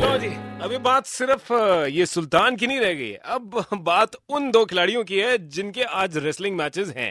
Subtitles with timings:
[0.00, 0.28] लो जी
[0.62, 1.52] अभी बात सिर्फ़
[1.92, 6.16] ये सुल्तान की नहीं रह गई। अब बात उन दो खिलाड़ियों की है जिनके आज
[6.24, 7.10] रेसलिंग मैचेस हैं।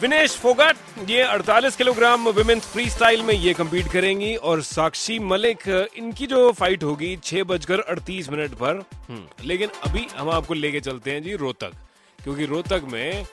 [0.00, 0.76] विनेश फोगाट
[1.10, 6.50] ये 48 किलोग्राम विमेन्स फ्री स्टाइल में ये कम्पीट करेंगी और साक्षी मलिक इनकी जो
[6.52, 11.22] फाइट होगी छह बजकर अड़तीस मिनट पर हम्म, लेकिन अभी हम आपको लेके चलते हैं
[11.22, 11.72] जी रोहतक
[12.18, 13.26] क्योंकि रोहतक में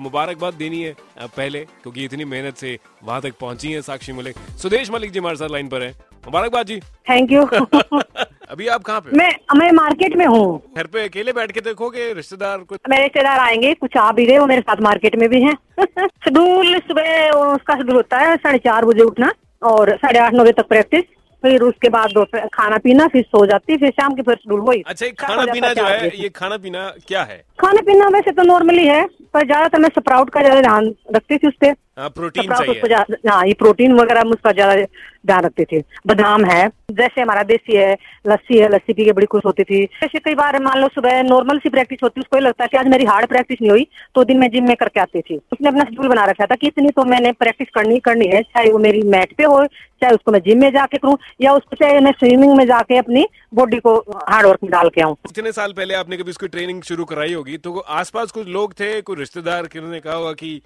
[0.00, 0.94] मुबारकबाद देनी है
[1.36, 5.36] पहले क्योंकि इतनी मेहनत से वहाँ तक पहुँची है साक्षी मलिक। सुदेश मलिक जी हमारे
[5.36, 5.94] साथ लाइन पर है।
[6.26, 6.78] मुबारकबाद जी।
[7.10, 7.42] थैंक यू
[8.50, 12.12] अभी आप कहाँ पे मैं मैं मार्केट में हूँ। घर पे अकेले बैठ के देखोगे
[12.12, 15.40] रिश्तेदार कुछ मेरे रिश्तेदार आएँगे कुछ आ भी रहे वो मेरे साथ मार्केट में भी
[15.42, 20.42] हैं। शेड्यूल सुबह उसका शेड्यूल होता है साढ़े चार बजे उठना और साढ़े आठ नौ
[20.42, 21.04] बजे तक प्रैक्टिस
[21.44, 24.82] फिर उसके बाद दोपहर खाना पीना फिर सो जाती फिर शाम के फिर शेड्यूल वही।
[24.86, 27.36] अच्छा खाना पीना जो है ये खाना पीना क्या है?
[27.60, 31.48] खाना पीना वैसे तो नॉर्मली है पर ज़्यादातर मैं स्प्राउट का ज़्यादा ध्यान रखती थी
[31.48, 34.82] उस पर प्रोटीन स्प्राउट उसको चाहिए हाँ ये प्रोटीन वगैरह हम उसका ज़्यादा
[35.26, 37.92] ध्यान रखते थे। बादाम है जैसे हमारा देसी है
[38.26, 41.22] लस्सी है लस्सी पी के बड़ी खुश होती थी। जैसे कई बार मान लो सुबह
[41.22, 43.86] नॉर्मल सी प्रैक्टिस होती है उसको लगता है कि आज मेरी हार्ड प्रैक्टिस नहीं हुई
[44.14, 46.66] तो दिन मैं जिम में करके आती थी। उसने अपना शेड्यूल बना रखा था कि
[46.66, 50.32] इतनी तो मैंने प्रैक्टिस करनी करनी है चाहे वो मेरी मैट पे हो चाहे उसको
[50.32, 53.96] मैं जिम में जाके करूँ या उसको चाहे मैं स्विमिंग में जाके अपनी बॉडी को
[54.28, 57.34] हार्ड वर्क में डाल के आऊँ। इतने साल पहले आपने कभी उसकी ट्रेनिंग शुरू कराई
[57.34, 60.60] होगी तो आसपास कुछ लोग थे कोई रिश्तेदार किन्होंने कहा होगा कि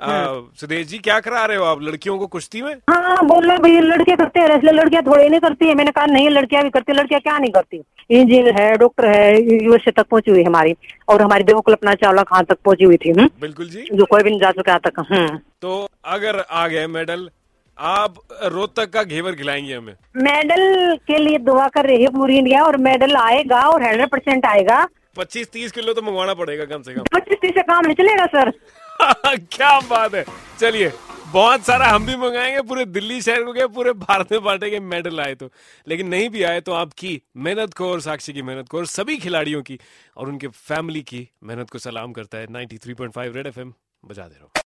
[0.00, 1.82] सुदेश जी क्या करा रहे हो आप?
[1.82, 2.74] लड़कियों को कुश्ती में?
[2.90, 6.06] हाँ बोल रहे भैया लड़कियाँ करते हैं इसलिए लड़कियाँ थोड़ी नहीं करती है। मैंने कहा
[6.06, 7.82] नहीं लड़कियाँ भी करती हैं, लड़कियाँ क्या नहीं करती?
[8.10, 10.74] इंजीनियर है डॉक्टर है यूएसए तक पहुँची हुई हमारी
[11.08, 13.28] और हमारी देव कल्पना चावला कहाँ तक पहुँची हुई थी हम्म?
[13.40, 17.28] बिल्कुल जी। जो कोई भी नहीं जा सका तक हम्म। तो अगर आ गए मेडल
[17.78, 19.94] आप रोहतक का घेवर खिलाएँगे हमें?
[20.16, 24.46] मेडल के लिए दुआ कर रही है पूरी इंडिया और मेडल आएगा और हंड्रेड परसेंट
[24.46, 24.86] आएगा।
[25.16, 28.26] पच्चीस तीस किलो तो मंगवाना पड़ेगा कम से कम। पच्चीस तीस से काम नहीं चलेगा
[28.34, 28.52] सर।
[29.52, 30.24] क्या बात है।
[30.60, 30.92] चलिए,
[31.32, 35.20] बहुत सारा हम भी मंगाएँगे, पूरे दिल्ली शहर को क्या पूरे भारत में बांटेंगे मेडल
[35.20, 35.50] आए तो।
[35.88, 39.16] लेकिन नहीं भी आए तो आपकी मेहनत को और साक्षी की मेहनत को और सभी
[39.16, 39.78] खिलाड़ियों की
[40.16, 43.74] और उनके फैमिली की मेहनत को सलाम करता है 93.5 रेड एफएम
[44.04, 44.62] बजा दे रहा। हूँ